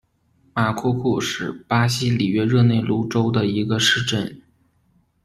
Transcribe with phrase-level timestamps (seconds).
[0.55, 4.41] 马库库是巴西里约热内卢州的一个市镇。